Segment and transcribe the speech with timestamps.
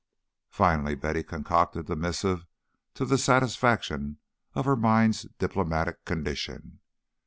[0.49, 2.47] Finally Betty concocted the missive
[2.95, 4.17] to the satisfaction
[4.55, 6.79] of her mind's diplomatic condition.